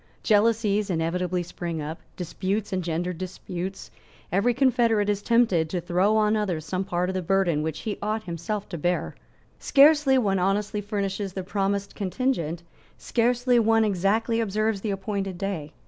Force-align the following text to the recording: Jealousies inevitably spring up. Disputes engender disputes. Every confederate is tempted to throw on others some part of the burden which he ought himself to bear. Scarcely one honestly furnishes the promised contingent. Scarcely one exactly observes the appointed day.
Jealousies 0.23 0.89
inevitably 0.89 1.43
spring 1.43 1.79
up. 1.79 1.99
Disputes 2.17 2.73
engender 2.73 3.13
disputes. 3.13 3.91
Every 4.31 4.51
confederate 4.51 5.09
is 5.09 5.21
tempted 5.21 5.69
to 5.69 5.79
throw 5.79 6.17
on 6.17 6.35
others 6.35 6.65
some 6.65 6.83
part 6.85 7.09
of 7.09 7.13
the 7.13 7.21
burden 7.21 7.61
which 7.61 7.81
he 7.81 7.99
ought 8.01 8.23
himself 8.23 8.67
to 8.69 8.79
bear. 8.79 9.13
Scarcely 9.59 10.17
one 10.17 10.39
honestly 10.39 10.81
furnishes 10.81 11.33
the 11.33 11.43
promised 11.43 11.93
contingent. 11.93 12.63
Scarcely 12.97 13.59
one 13.59 13.85
exactly 13.85 14.39
observes 14.39 14.81
the 14.81 14.89
appointed 14.89 15.37
day. 15.37 15.71